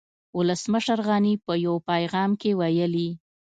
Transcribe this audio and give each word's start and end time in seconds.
ولسمشر 0.37 0.99
غني 1.07 1.33
په 1.45 1.53
يو 1.65 1.75
پيغام 1.89 2.31
کې 2.41 2.51
ويلي 2.59 3.09